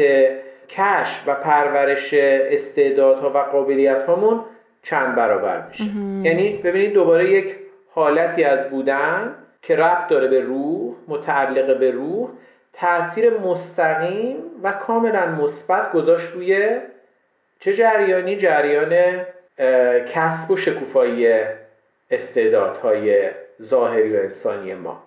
کشف 0.68 1.22
و 1.26 1.34
پرورش 1.34 2.14
استعدادها 2.14 3.30
و 3.30 3.38
قابلیت 3.38 4.02
هامون 4.02 4.40
چند 4.82 5.14
برابر 5.14 5.66
میشه. 5.68 5.84
یعنی 6.22 6.56
ببینید 6.64 6.92
دوباره 6.92 7.30
یک 7.30 7.56
حالتی 7.90 8.44
از 8.44 8.70
بودن 8.70 9.34
که 9.62 9.76
ربط 9.76 10.08
داره 10.08 10.28
به 10.28 10.40
روح 10.40 10.94
متعلق 11.08 11.78
به 11.78 11.90
روح 11.90 12.28
تاثیر 12.72 13.38
مستقیم 13.38 14.36
و 14.62 14.72
کاملا 14.72 15.26
مثبت 15.26 15.92
گذاشت 15.92 16.32
روی 16.32 16.78
چه 17.60 17.72
جریانی؟ 17.74 18.36
جریان 18.36 19.20
کسب 20.08 20.50
و 20.50 20.56
شکوفایی 20.56 21.34
استعدادهای 22.10 23.30
ظاهری 23.62 24.16
و 24.16 24.20
انسانی 24.20 24.74
ما. 24.74 25.02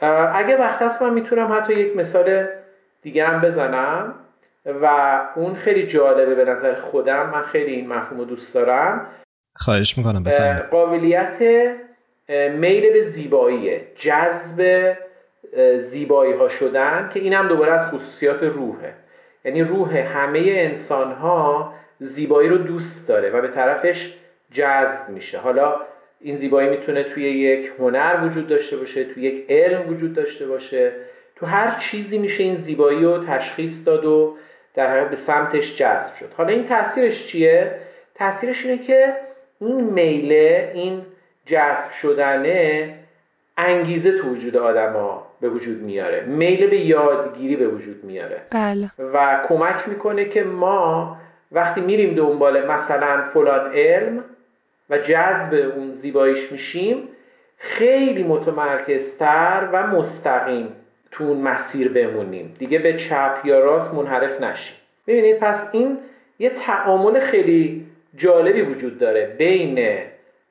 اگه 0.00 0.56
وقت 0.56 0.82
هست 0.82 1.02
من 1.02 1.14
می‌تونم 1.14 1.52
حتی 1.52 1.74
یک 1.74 1.96
مثال 1.96 2.46
دیگه 3.02 3.26
هم 3.26 3.40
بزنم 3.40 4.14
و 4.82 5.20
اون 5.36 5.54
خیلی 5.54 5.86
جالبه 5.86 6.34
به 6.34 6.44
نظر 6.44 6.74
خودم. 6.74 7.30
من 7.30 7.42
خیلی 7.42 7.72
این 7.72 7.88
مفهوم 7.88 8.18
رو 8.18 8.24
دوست 8.24 8.54
دارم. 8.54 9.06
خواهش 9.56 9.98
می‌کنم 9.98 10.22
بفرمایید. 10.22 10.62
قابلیت 10.62 11.42
میل 12.50 12.92
به 12.92 13.02
زیبایی 13.02 13.80
جذب 13.96 14.96
زیبایی 15.76 16.32
ها 16.32 16.48
شدن 16.48 17.10
که 17.14 17.20
این 17.20 17.32
هم 17.32 17.48
دوباره 17.48 17.72
از 17.72 17.86
خصوصیات 17.86 18.42
روحه. 18.42 18.94
یعنی 19.44 19.62
روح 19.62 19.96
همه 19.96 20.42
انسان 20.46 21.12
ها 21.12 21.74
زیبایی 21.98 22.48
رو 22.48 22.58
دوست 22.58 23.08
داره 23.08 23.30
و 23.30 23.40
به 23.40 23.48
طرفش 23.48 24.18
جذب 24.52 25.08
میشه. 25.08 25.38
حالا 25.38 25.80
این 26.20 26.36
زیبایی 26.36 26.68
می‌تونه 26.70 27.02
توی 27.02 27.30
یک 27.30 27.72
هنر 27.78 28.20
وجود 28.24 28.46
داشته 28.46 28.76
باشه 28.76 29.04
توی 29.04 29.22
یک 29.22 29.46
علم 29.48 29.88
وجود 29.88 30.12
داشته 30.12 30.46
باشه. 30.46 30.92
تو 31.36 31.46
هر 31.46 31.78
چیزی 31.80 32.18
میشه 32.18 32.42
این 32.42 32.54
زیبایی 32.54 33.04
رو 33.04 33.24
تشخیص 33.24 33.86
داد 33.86 34.04
و 34.04 34.36
در 34.74 34.90
حقیقت 34.90 35.10
به 35.10 35.16
سمتش 35.16 35.76
جذب 35.76 36.14
شد. 36.14 36.32
حالا 36.36 36.48
این 36.48 36.64
تاثیرش 36.64 37.26
چیه؟ 37.26 37.72
تاثیرش 38.14 38.66
اینه 38.66 38.78
که 38.78 39.14
این 39.60 39.80
میله 39.80 40.72
این 40.74 41.02
جذب 41.46 41.90
شدنه 41.90 42.94
انگیزه 43.56 44.18
تو 44.18 44.28
وجود 44.28 44.56
آدما 44.56 45.26
به 45.40 45.48
وجود 45.48 45.82
میاره. 45.82 46.20
میل 46.20 46.70
به 46.70 46.78
یادگیری 46.78 47.56
به 47.56 47.68
وجود 47.68 48.04
میاره. 48.04 48.40
بله. 48.50 48.90
و 48.98 49.46
کمک 49.48 49.88
می‌کنه 49.88 50.24
که 50.24 50.44
ما 50.44 51.16
وقتی 51.52 51.80
میریم 51.80 52.14
دنبال 52.14 52.66
مثلا 52.66 53.22
فلان 53.22 53.72
علم 53.72 54.24
و 54.90 54.98
جذب 54.98 55.72
اون 55.76 55.92
زیباییش 55.92 56.52
میشیم 56.52 57.08
خیلی 57.56 58.22
متمرکزتر 58.22 59.68
و 59.72 59.86
مستقیم 59.86 60.72
تو 61.10 61.24
اون 61.24 61.36
مسیر 61.36 61.88
بمونیم. 61.92 62.54
دیگه 62.58 62.78
به 62.78 62.96
چپ 62.96 63.40
یا 63.44 63.60
راست 63.60 63.94
منحرف 63.94 64.40
نشیم. 64.40 64.76
ببینید 65.06 65.38
پس 65.38 65.68
این 65.72 65.98
یه 66.38 66.50
تعامل 66.50 67.20
خیلی 67.20 67.86
جالبی 68.16 68.62
وجود 68.62 68.98
داره 68.98 69.26
بین 69.26 69.98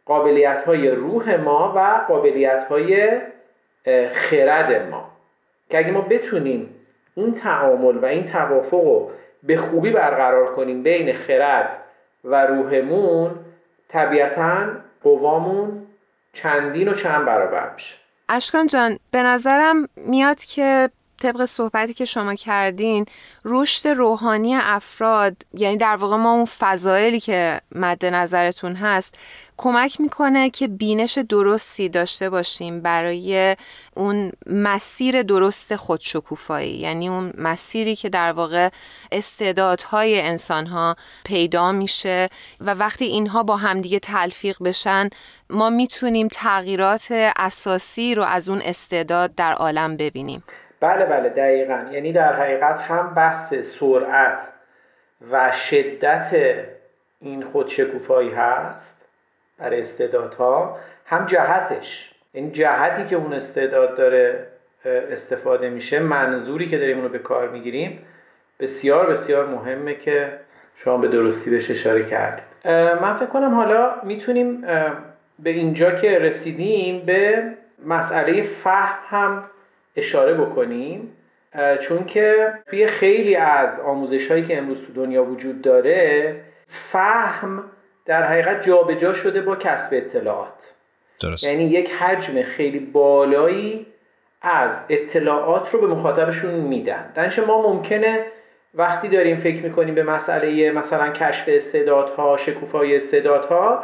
قابلیت 0.06 0.64
های 0.64 0.90
روح 0.90 1.36
ما 1.36 1.74
و 1.76 2.06
قابلیت 2.08 2.66
های 2.70 3.12
خرد 4.14 4.90
ما. 4.90 5.12
که 5.70 5.78
اگه 5.78 5.92
ما 5.92 6.02
بتونیم 6.02 6.70
این 7.16 7.34
تعامل 7.34 7.98
و 7.98 8.06
این 8.06 8.26
توافق 8.26 8.84
رو 8.84 9.12
به 9.44 9.58
خوبی 9.58 9.92
برقرار 9.92 10.56
کنیم 10.56 10.84
بین 10.84 11.14
خرد 11.14 11.70
و 12.24 12.46
روحمون 12.46 13.32
طبیعتا 13.90 14.68
قوامون 15.04 15.88
چندین 16.34 16.88
و 16.88 16.94
چند 16.94 17.26
برابر 17.26 17.74
میشه. 17.74 17.96
اشکان 18.30 18.68
جان 18.68 18.98
به 19.12 19.24
نظرم 19.24 19.88
میاد 19.96 20.40
که 20.40 20.90
طبق 21.22 21.46
صحبتی 21.46 21.94
که 21.94 22.06
شما 22.06 22.36
کردین 22.36 23.06
رشد 23.46 23.88
روحانی 23.88 24.56
افراد 24.56 25.36
یعنی 25.54 25.78
در 25.78 25.96
واقع 25.96 26.16
ما 26.16 26.34
اون 26.34 26.46
فضایلی 26.46 27.20
که 27.20 27.62
مد 27.76 28.06
نظرتون 28.06 28.76
هست 28.76 29.16
کمک 29.58 30.02
می‌کنه 30.02 30.50
که 30.50 30.68
بینش 30.68 31.18
درستی 31.18 31.90
داشته 31.90 32.30
باشیم 32.30 32.82
برای 32.82 33.56
اون 33.96 34.32
مسیر 34.48 35.24
درست 35.24 35.76
خودشکوفایی. 35.76 36.72
یعنی 36.72 37.10
اون 37.10 37.34
مسیری 37.38 37.96
که 37.96 38.10
در 38.10 38.32
واقع 38.32 38.70
استعدادهای 39.12 40.22
انسانها 40.22 40.96
پیدا 41.24 41.72
میشه 41.72 42.30
و 42.62 42.74
وقتی 42.74 43.06
اینها 43.06 43.44
با 43.44 43.58
همدیگه 43.58 44.00
تلفیق 44.00 44.64
بشن 44.64 45.10
ما 45.50 45.70
می‌تونیم 45.70 46.28
تغییرات 46.32 47.08
اساسی 47.36 48.16
رو 48.16 48.24
از 48.24 48.50
اون 48.50 48.62
استعداد 48.62 49.36
در 49.36 49.54
عالم 49.54 49.98
ببینیم. 49.98 50.44
بله 50.80 51.06
بله 51.06 51.30
دقیقا. 51.30 51.86
یعنی 51.92 52.12
در 52.14 52.34
حقیقت 52.34 52.82
هم 52.82 53.14
بحث 53.14 53.54
سرعت 53.54 54.48
و 55.32 55.52
شدت 55.52 56.36
این 57.22 57.44
خودشکوفایی 57.44 58.30
هست 58.30 59.06
برای 59.58 59.82
استعدادها 59.82 60.78
هم 61.06 61.26
جهتش. 61.26 62.14
این 62.34 62.52
جهتی 62.52 63.06
که 63.06 63.16
اون 63.16 63.34
استعداد 63.34 63.98
داره 63.98 64.48
استفاده 64.86 65.70
میشه 65.70 66.00
منظوری 66.00 66.68
که 66.68 66.78
داریم 66.78 66.98
اونو 66.98 67.10
به 67.10 67.20
کار 67.20 67.50
می‌گیریم 67.50 68.06
بسیار 68.60 69.10
بسیار 69.10 69.46
مهمه 69.46 69.96
که 69.96 70.40
شما 70.76 70.98
به 70.98 71.08
درستی 71.08 71.52
بهش 71.52 71.72
اشاره 71.72 72.06
کردید. 72.06 72.44
من 73.02 73.16
فکر 73.16 73.26
کنم 73.26 73.54
حالا 73.54 74.02
می‌تونیم 74.04 74.62
به 75.40 75.50
اینجا 75.50 75.92
که 75.92 76.20
رسیدیم 76.20 77.06
به 77.06 77.44
مسئله 77.86 78.42
فهم 78.42 78.98
هم 79.10 79.44
اشاره 79.98 80.34
بکنیم 80.34 81.14
چون 81.80 82.06
که 82.06 82.54
توی 82.70 82.88
خیلی 82.88 83.36
از 83.36 83.80
آموزش 83.80 84.32
هایی 84.32 84.44
که 84.44 84.58
امروز 84.58 84.82
تو 84.82 84.94
دنیا 84.94 85.24
وجود 85.24 85.62
داره 85.62 86.36
فهم 86.68 87.64
در 88.06 88.24
حقیقت 88.24 88.62
جابجا 88.62 89.14
شده 89.14 89.42
با 89.42 89.56
کسب 89.56 89.90
اطلاعات 89.94 90.74
درست. 91.20 91.54
یعنی 91.54 91.64
یک 91.64 91.92
حجم 91.92 92.42
خیلی 92.42 92.80
بالایی 92.80 93.86
از 94.42 94.80
اطلاعات 94.90 95.74
رو 95.74 95.82
به 95.82 95.88
مخاطبشون 95.88 96.54
میدن 96.54 97.12
دانش 97.16 97.40
ما 97.40 97.74
ممکنه 97.74 98.26
وقتی 98.74 99.08
داریم 99.08 99.38
فکر 99.38 99.64
می‌کنیم 99.64 99.96
به 99.96 100.04
مسئله 100.04 100.72
مثلا 100.72 101.12
کشف 101.12 101.46
استعدادها 101.48 102.38
شکوفای 102.38 102.96
استعدادها 102.96 103.84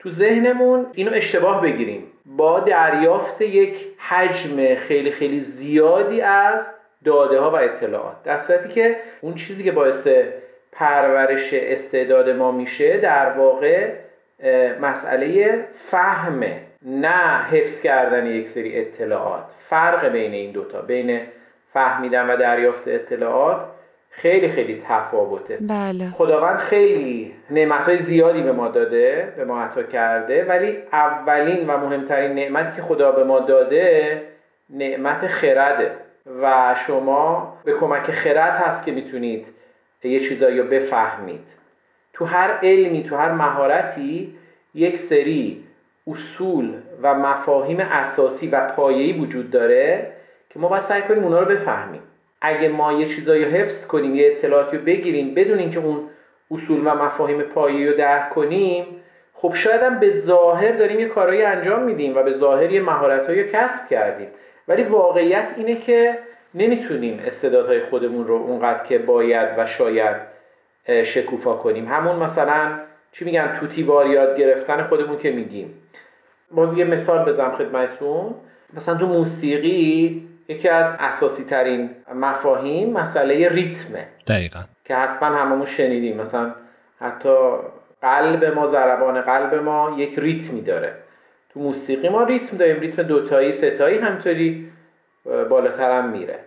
تو 0.00 0.10
ذهنمون 0.10 0.86
اینو 0.92 1.12
اشتباه 1.14 1.62
بگیریم. 1.62 2.06
با 2.26 2.60
دریافت 2.60 3.40
یک 3.40 3.86
حجم 3.98 4.74
خیلی 4.74 5.10
خیلی 5.10 5.40
زیادی 5.40 6.20
از 6.20 6.70
داده 7.04 7.40
ها 7.40 7.50
و 7.50 7.56
اطلاعات. 7.56 8.22
در 8.24 8.36
صورتی 8.36 8.68
که 8.68 8.96
اون 9.20 9.34
چیزی 9.34 9.64
که 9.64 9.72
باعث 9.72 10.08
پرورش 10.72 11.54
استعداد 11.54 12.30
ما 12.30 12.52
میشه 12.52 12.96
در 12.96 13.30
واقع 13.30 13.92
مسئله 14.80 15.58
فهمه 15.74 16.60
نه 16.82 17.44
حفظ 17.50 17.80
کردن 17.80 18.26
یک 18.26 18.48
سری 18.48 18.80
اطلاعات. 18.80 19.44
فرق 19.58 20.08
بین 20.08 20.32
این 20.32 20.52
دوتا 20.52 20.82
بین 20.82 21.20
فهمیدن 21.72 22.30
و 22.30 22.36
دریافت 22.36 22.88
اطلاعات 22.88 23.60
خیلی 24.10 24.48
خیلی 24.48 24.82
تفاوته. 24.88 25.58
بله. 25.60 26.10
خداوند 26.10 26.58
خیلی 26.58 27.34
نعمت 27.50 27.96
زیادی 27.96 28.42
به 28.42 28.52
ما 28.52 28.68
داده 28.68 29.32
به 29.36 29.44
ما 29.44 29.62
عطا 29.62 29.82
کرده 29.82 30.44
ولی 30.44 30.78
اولین 30.92 31.66
و 31.66 31.76
مهمترین 31.76 32.32
نعمتی 32.32 32.76
که 32.76 32.82
خدا 32.82 33.12
به 33.12 33.24
ما 33.24 33.40
داده 33.40 34.22
نعمت 34.70 35.26
خرده. 35.26 35.90
و 36.42 36.74
شما 36.86 37.56
به 37.64 37.72
کمک 37.72 38.10
خرد 38.10 38.56
هست 38.56 38.84
که 38.84 38.92
می‌تونید 38.92 39.46
یه 40.04 40.20
چیزایی 40.20 40.58
رو 40.58 40.68
بفهمید. 40.68 41.48
تو 42.12 42.24
هر 42.24 42.50
علمی 42.62 43.02
تو 43.02 43.16
هر 43.16 43.32
مهارتی 43.32 44.34
یک 44.74 44.98
سری 44.98 45.64
اصول 46.06 46.74
و 47.02 47.14
مفاهیم 47.14 47.80
اساسی 47.80 48.48
و 48.48 48.68
پایه‌ای 48.68 49.12
وجود 49.12 49.50
داره 49.50 50.12
که 50.50 50.58
ما 50.58 50.68
باید 50.68 50.82
سعی 50.82 51.02
کنیم 51.02 51.24
اونا 51.24 51.40
رو 51.40 51.46
بفهمیم. 51.46 52.02
اگه 52.40 52.68
ما 52.68 52.92
یه 52.92 53.06
چیزایی 53.06 53.44
رو 53.44 53.50
حفظ 53.50 53.86
کنیم 53.86 54.14
یه 54.14 54.26
اطلاعاتی 54.26 54.76
رو 54.76 54.82
بگیریم 54.82 55.34
بدون 55.34 55.58
اینکه 55.58 55.78
اون 55.78 56.10
اصول 56.50 56.80
و 56.86 56.94
مفاهیم 56.94 57.42
پایه‌ای 57.42 57.86
رو 57.86 57.96
درک 57.96 58.30
کنیم 58.30 58.84
خب 59.34 59.52
شاید 59.54 59.82
هم 59.82 60.00
به 60.00 60.10
ظاهر 60.10 60.72
داریم 60.72 61.00
یه 61.00 61.06
کارایی 61.06 61.42
انجام 61.42 61.82
میدیم 61.82 62.16
و 62.16 62.22
به 62.22 62.32
ظاهر 62.32 62.72
یه 62.72 62.80
مهارتایی 62.80 63.42
رو 63.42 63.48
کسب 63.48 63.88
کردیم. 63.88 64.28
ولی 64.68 64.82
واقعیت 64.82 65.54
اینه 65.56 65.76
که 65.76 66.18
نمی‌تونیم 66.54 67.22
استعدادهای 67.26 67.80
خودمون 67.80 68.26
رو 68.26 68.34
اونقدر 68.34 68.84
که 68.84 68.98
باید 68.98 69.48
و 69.58 69.66
شاید 69.66 70.16
شکوفا 71.04 71.54
کنیم. 71.54 71.88
همون 71.88 72.16
مثلا 72.16 72.78
چی 73.12 73.24
میگن 73.24 73.56
توتی 73.60 73.82
یاد 73.82 74.38
گرفتن 74.38 74.82
خودمون 74.82 75.18
که 75.18 75.30
میگیم. 75.30 75.74
باز 76.50 76.78
یه 76.78 76.84
مثال 76.84 77.28
بزنم 77.28 77.50
خدمتتون. 77.50 78.34
مثلا 78.74 78.94
تو 78.94 79.06
موسیقی 79.06 80.29
یکی 80.50 80.68
از 80.68 80.96
اساسی 81.00 81.44
ترین 81.44 81.90
مفاهیم 82.14 82.92
مسئله 82.92 83.48
ریتمه. 83.48 84.06
دقیقا. 84.26 84.60
که 84.84 84.94
حتما 84.94 85.28
هممون 85.28 85.66
شنیدیم. 85.66 86.16
مثلا 86.16 86.54
حتی 87.00 87.34
قلب 88.02 88.44
ما 88.44 88.66
ضربان 88.66 89.20
قلب 89.20 89.54
ما 89.54 89.94
یک 89.98 90.18
ریتمی 90.18 90.62
داره. 90.62 90.94
تو 91.52 91.60
موسیقی 91.60 92.08
ما 92.08 92.22
ریتم 92.22 92.56
داریم. 92.56 92.80
ریتم 92.80 93.02
دوتایی 93.02 93.52
ستایی 93.52 93.98
همطوری 93.98 94.72
بالاتر 95.24 95.98
هم 95.98 96.08
میره. 96.08 96.38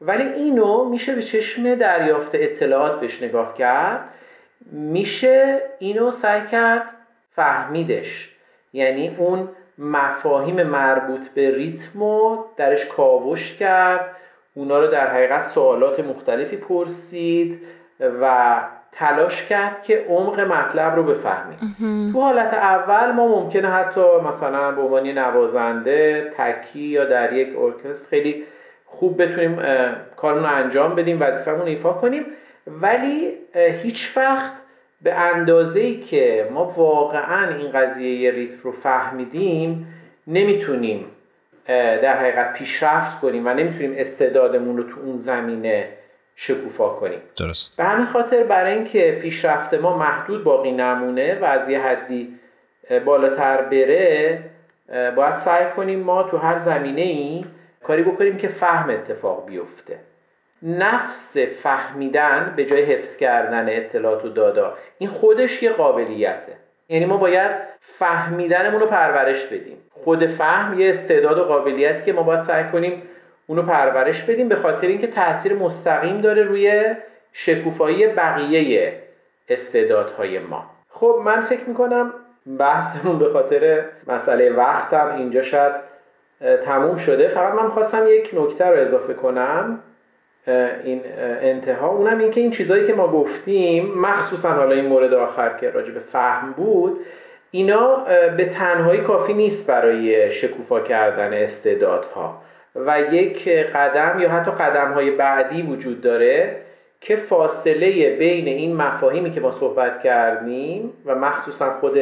ولی 0.00 0.22
اینو 0.22 0.88
میشه 0.88 1.14
به 1.14 1.22
چشم 1.22 1.74
دریافت 1.74 2.30
اطلاعات 2.34 3.00
بهش 3.00 3.22
نگاه 3.22 3.54
کرد. 3.54 4.00
میشه 4.72 5.60
اینو 5.78 6.10
سعی 6.10 6.46
کرد 6.46 6.82
فهمیدش. 7.30 8.30
یعنی 8.72 9.16
اون 9.18 9.48
مفاهیم 9.80 10.62
مربوط 10.62 11.28
به 11.28 11.54
ریتم 11.54 12.00
درش 12.56 12.86
کاوش 12.86 13.56
کرد. 13.56 14.16
اونا 14.54 14.78
رو 14.78 14.86
در 14.86 15.06
حقیقت 15.06 15.42
سوالات 15.42 16.00
مختلفی 16.00 16.56
پرسید 16.56 17.62
و 18.20 18.56
تلاش 18.92 19.42
کرد 19.42 19.82
که 19.82 20.06
عمق 20.08 20.40
مطلب 20.40 20.96
رو 20.96 21.02
بفهمیم. 21.02 21.58
تو 22.12 22.20
حالت 22.20 22.54
اول 22.54 23.12
ما 23.12 23.28
ممکنه 23.28 23.68
حتی 23.68 24.00
مثلا 24.28 24.72
به 24.72 24.82
عنوان 24.82 25.06
نوازنده 25.06 26.30
تکی 26.36 26.80
یا 26.80 27.04
در 27.04 27.32
یک 27.32 27.58
ارکستر 27.58 28.08
خیلی 28.08 28.44
خوب 28.86 29.22
بتونیم 29.22 29.62
کارمون 30.16 30.42
رو 30.42 30.56
انجام 30.56 30.94
بدیم 30.94 31.22
وظیفمون 31.22 31.66
ایفا 31.66 31.92
کنیم. 31.92 32.26
ولی 32.66 33.38
هیچ 33.54 34.16
وقت 34.16 34.52
به 35.02 35.14
اندازه 35.14 35.80
ای 35.80 36.00
که 36.00 36.48
ما 36.50 36.64
واقعا 36.64 37.56
این 37.56 37.72
قضیه 37.72 38.30
ریتم 38.30 38.58
رو 38.62 38.72
فهمیدیم 38.72 39.94
نمی‌تونیم 40.26 41.06
در 41.66 42.16
حقیقت 42.16 42.52
پیشرفت 42.52 43.20
کنیم 43.20 43.46
و 43.46 43.54
نمی‌تونیم 43.54 43.94
استعدادمون 43.96 44.76
رو 44.76 44.82
تو 44.82 45.00
اون 45.00 45.16
زمینه 45.16 45.88
شکوفا 46.34 46.88
کنیم. 46.88 47.18
درست. 47.36 47.76
به 47.76 47.84
همین 47.84 48.06
خاطر 48.06 48.42
برای 48.42 48.74
اینکه 48.74 49.18
پیشرفت 49.22 49.74
ما 49.74 49.96
محدود 49.96 50.44
باقی 50.44 50.72
نمونه 50.72 51.38
و 51.38 51.44
از 51.44 51.68
یه 51.68 51.80
حدی 51.80 52.38
بالاتر 53.04 53.62
بره 53.62 54.38
باید 55.16 55.36
سعی 55.36 55.66
کنیم 55.76 56.00
ما 56.00 56.22
تو 56.22 56.36
هر 56.36 56.58
زمینه 56.58 57.00
ای 57.00 57.44
کاری 57.82 58.02
بکنیم 58.02 58.36
که 58.36 58.48
فهم 58.48 58.90
اتفاق 58.90 59.46
بیفته. 59.46 59.98
نفس 60.62 61.38
فهمیدن 61.38 62.54
به 62.56 62.64
جای 62.64 62.82
حفظ 62.82 63.16
کردن 63.16 63.66
اطلاعات 63.68 64.24
و 64.24 64.28
دادا 64.28 64.74
این 64.98 65.10
خودش 65.10 65.62
یه 65.62 65.70
قابلیته. 65.70 66.52
یعنی 66.88 67.06
ما 67.06 67.16
باید 67.16 67.50
فهمیدنمون 67.80 68.80
رو 68.80 68.86
پرورش 68.86 69.46
بدیم. 69.46 69.76
خود 69.90 70.26
فهم 70.26 70.80
یه 70.80 70.90
استعداد 70.90 71.38
و 71.38 71.44
قابلیتی 71.44 72.02
که 72.02 72.12
ما 72.12 72.22
باید 72.22 72.42
سعی 72.42 72.64
کنیم 72.64 73.02
اونو 73.46 73.62
پرورش 73.62 74.22
بدیم 74.22 74.48
به 74.48 74.56
خاطر 74.56 74.86
اینکه 74.86 75.06
تاثیر 75.06 75.54
مستقیم 75.54 76.20
داره 76.20 76.42
روی 76.42 76.94
شکوفایی 77.32 78.06
بقیه 78.06 78.92
استعدادهای 79.48 80.38
ما. 80.38 80.64
خب 80.90 81.22
من 81.24 81.40
فکر 81.40 81.64
می‌کنم 81.68 82.12
بحثمون 82.58 83.18
به 83.18 83.32
خاطر 83.32 83.84
مسئله 84.06 84.50
وقتم 84.50 85.14
اینجا 85.16 85.42
شاید 85.42 85.72
تموم 86.64 86.96
شده. 86.96 87.28
فقط 87.28 87.54
من 87.54 87.68
خواستم 87.68 88.06
یک 88.08 88.30
نکته 88.34 88.66
رو 88.66 88.76
اضافه 88.76 89.14
کنم. 89.14 89.82
این 90.84 91.02
انتها. 91.42 91.88
اونم 91.88 92.18
این 92.18 92.30
که 92.30 92.40
این 92.40 92.50
چیزهایی 92.50 92.86
که 92.86 92.92
ما 92.92 93.08
گفتیم 93.08 93.98
مخصوصا 93.98 94.50
حالا 94.50 94.74
این 94.74 94.86
مورد 94.86 95.14
آخر 95.14 95.56
که 95.58 95.70
راجع 95.70 95.92
به 95.92 96.00
فهم 96.00 96.52
بود 96.52 97.00
اینا 97.50 98.04
به 98.36 98.44
تنهایی 98.44 99.00
کافی 99.00 99.32
نیست 99.32 99.66
برای 99.66 100.30
شکوفا 100.30 100.80
کردن 100.80 101.32
استعدادها. 101.32 102.42
و 102.76 103.00
یک 103.00 103.48
قدم 103.48 104.18
یا 104.20 104.30
حتی 104.30 104.50
قدم 104.50 104.92
های 104.92 105.10
بعدی 105.10 105.62
وجود 105.62 106.00
داره 106.00 106.56
که 107.00 107.16
فاصله 107.16 108.16
بین 108.16 108.46
این 108.46 108.76
مفاهیمی 108.76 109.30
که 109.30 109.40
ما 109.40 109.50
صحبت 109.50 110.02
کردیم 110.02 110.92
و 111.06 111.14
مخصوصا 111.14 111.70
خود 111.80 111.98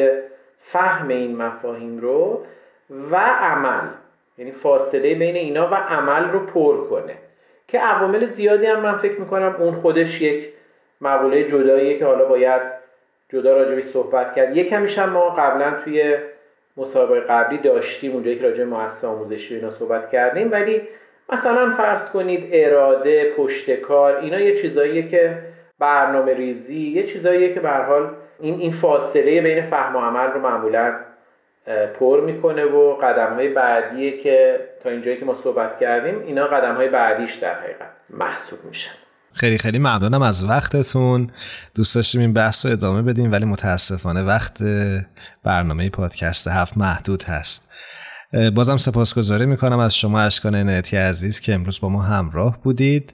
فهم 0.59 1.07
این 1.07 1.37
مفاهیم 1.37 1.97
رو 1.97 2.45
و 3.11 3.15
عمل. 3.17 3.87
یعنی 4.37 4.51
فاصله 4.51 5.15
بین 5.15 5.35
اینا 5.35 5.67
و 5.71 5.75
عمل 5.75 6.31
رو 6.31 6.39
پر 6.39 6.87
کنه. 6.87 7.13
که 7.71 7.79
عوامل 7.79 8.25
زیادی 8.25 8.65
هم 8.65 8.79
من 8.79 8.97
فکر 8.97 9.19
می‌کنم 9.19 9.55
اون 9.59 9.73
خودش 9.73 10.21
یک 10.21 10.49
مقوله 11.01 11.43
جداییه 11.43 11.99
که 11.99 12.05
حالا 12.05 12.25
باید 12.25 12.61
جدا 13.29 13.57
راجبی 13.57 13.81
صحبت 13.81 14.35
کرد. 14.35 14.57
یکمیش 14.57 14.99
هم 14.99 15.09
ما 15.09 15.29
قبلا 15.29 15.71
توی 15.83 16.17
مسابقه 16.77 17.19
قبلی 17.19 17.57
داشتیم 17.57 18.11
اونجایی 18.11 18.37
که 18.37 18.43
راجع 18.43 18.63
مؤسسه 18.63 19.07
آموزشی 19.07 19.55
اینا 19.55 19.71
صحبت 19.71 20.09
کردیم. 20.09 20.51
ولی 20.51 20.81
مثلا 21.29 21.69
فرض 21.69 22.11
کنید 22.11 22.49
اراده 22.51 23.33
پشت 23.37 23.75
کار 23.75 24.15
اینا 24.17 24.39
یه 24.39 24.55
چیزاییه 24.55 25.07
که 25.07 25.37
برنامه 25.79 26.33
ریزی 26.33 26.89
یه 26.89 27.03
چیزاییه 27.03 27.53
که 27.53 27.59
به 27.59 27.69
حال 27.69 28.09
این 28.39 28.59
این 28.59 28.71
فاصله 28.71 29.41
بین 29.41 29.61
فهم 29.61 29.95
و 29.95 29.99
عمل 29.99 30.31
رو 30.31 30.39
معمولا 30.39 30.93
پر 31.99 32.21
می‌کنه 32.25 32.63
و 32.63 32.95
قدم 32.95 33.35
های 33.35 33.53
بعدیه 33.53 34.23
که 34.23 34.59
تا 34.83 34.89
اینجایی 34.89 35.19
که 35.19 35.25
ما 35.25 35.35
صحبت 35.43 35.79
کردیم 35.79 36.19
اینا 36.19 36.47
قدم 36.47 36.75
های 36.75 36.89
بعدیش 36.89 37.35
در 37.35 37.53
حقیقت 37.53 37.91
محسوب 38.09 38.59
میشن. 38.67 38.91
خیلی 39.33 39.57
خیلی 39.57 39.79
ممنونم 39.79 40.21
از 40.21 40.45
وقتتون. 40.45 41.31
دوست 41.75 41.95
داشتیم 41.95 42.21
این 42.21 42.33
بحث 42.33 42.65
رو 42.65 42.71
ادامه 42.71 43.01
بدیم 43.01 43.31
ولی 43.31 43.45
متاسفانه 43.45 44.23
وقت 44.23 44.63
برنامه 45.43 45.89
پادکست 45.89 46.47
هفت 46.47 46.77
محدود 46.77 47.23
هست. 47.23 47.69
بازم 48.55 48.77
سپاسگزاری 48.77 49.45
می‌کنم 49.45 49.79
از 49.79 49.95
شما 49.95 50.21
اشکان 50.21 50.55
عنایتی 50.55 50.97
عزیز 50.97 51.39
که 51.41 51.53
امروز 51.53 51.81
با 51.81 51.89
ما 51.89 52.01
همراه 52.01 52.61
بودید 52.63 53.13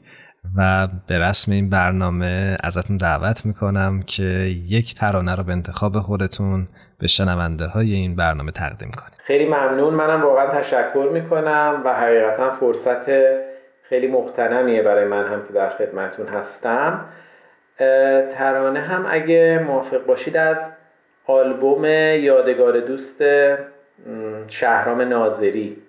و 0.58 0.88
به 1.08 1.20
رسم 1.20 1.52
این 1.52 1.70
برنامه 1.70 2.58
ازتون 2.64 2.98
دعوت 2.98 3.46
می‌کنم 3.46 4.02
که 4.02 4.24
یک 4.70 4.96
ترانه 4.96 5.36
رو 5.36 5.44
به 5.44 5.52
انتخاب 5.52 6.00
خودتون 6.00 6.68
به 7.00 7.08
شنونده 7.08 7.66
های 7.66 7.94
این 7.94 8.16
برنامه 8.16 8.52
تقدیم 8.52 8.92
کنید 8.92 9.22
خیلی 9.24 9.46
ممنون. 9.46 9.94
منم 9.94 10.24
واقعا 10.24 10.62
تشکر 10.62 11.10
می‌کنم 11.14 11.82
و 11.86 11.94
حقیقتا 11.94 12.52
فرصت 12.52 13.06
خیلی 13.90 14.08
مختنمیه 14.08 14.82
برای 14.84 15.06
من 15.06 15.28
هم 15.28 15.48
که 15.48 15.54
در 15.54 15.70
خدمتون 15.70 16.28
هستم. 16.28 17.06
ترانه 18.38 18.80
هم 18.80 19.06
اگه 19.10 19.64
موافق 19.68 20.06
باشید 20.06 20.38
از 20.38 20.58
آلبوم 21.28 21.86
یادگار 21.86 22.80
دوست 22.80 23.24
شهرام 24.52 25.02
ناظری. 25.02 25.82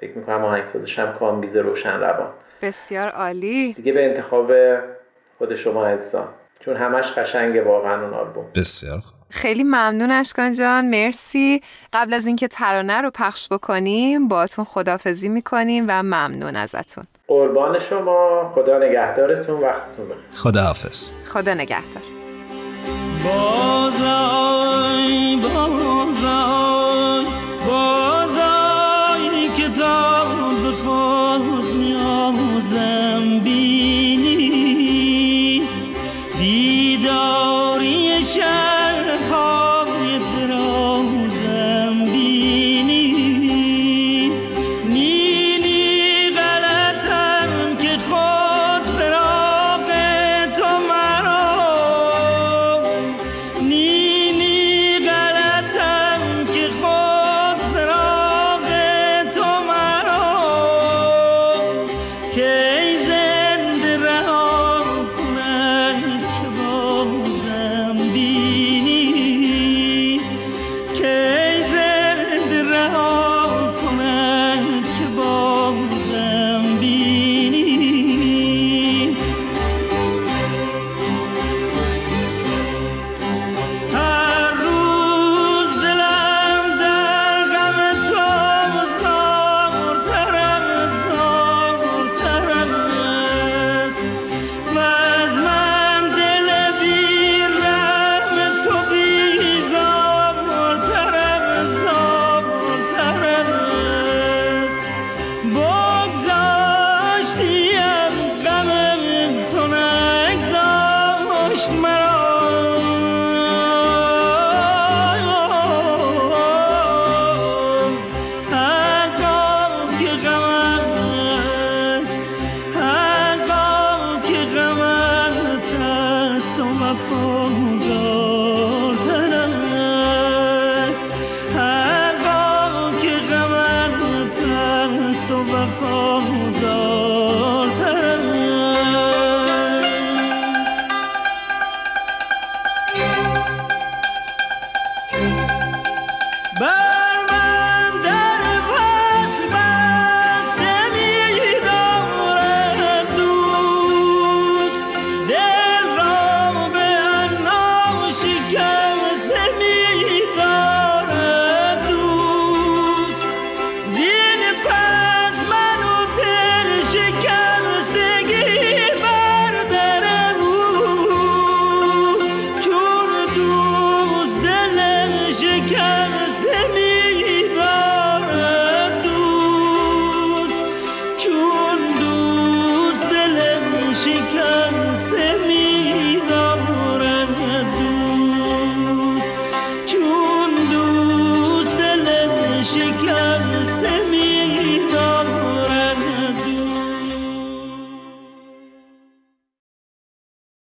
فکر 0.00 0.18
می‌کنم 0.18 0.44
آهنگسازش 0.44 0.98
هم 0.98 1.12
کامبیز 1.18 1.56
روشن 1.56 2.00
روان 2.00 2.28
بسیار 2.62 3.08
عالی. 3.08 3.72
دیگه 3.72 3.92
به 3.92 4.04
انتخاب 4.04 4.52
خود 5.38 5.54
شما 5.54 5.86
عزیزان. 5.86 6.28
چون 6.60 6.76
همش 6.76 7.12
قشنگه 7.12 7.62
واقعا 7.62 8.04
اون 8.04 8.14
آلبوم. 8.14 8.46
بسیار 8.54 9.00
خوب. 9.00 9.19
خیلی 9.30 9.62
ممنون 9.62 10.10
اشکان 10.10 10.52
جان. 10.52 10.90
مرسی. 10.90 11.60
قبل 11.92 12.14
از 12.14 12.26
اینکه 12.26 12.48
ترانه 12.48 13.00
رو 13.00 13.10
پخش 13.10 13.48
بکنیم 13.50 14.28
باتون 14.28 14.64
خدافزی 14.64 15.28
می‌کنیم 15.28 15.84
و 15.88 16.02
ممنون 16.02 16.56
ازتون. 16.56 17.04
قربان 17.28 17.78
شما. 17.78 18.52
خدا 18.54 18.78
نگهدارتون. 18.78 19.60
وقتتون 19.60 20.08
بخیر. 20.08 20.20
خدا 20.34 20.62
حافظ 20.62 21.12
خدا 21.26 21.54
نگهدار. 21.54 22.02
بازای 23.24 24.60
بازای 25.36 27.26
بازای 27.66 29.48
کتاب 29.58 30.28
خود 30.84 31.76
نیازم 31.76 33.40
بی 33.44 33.89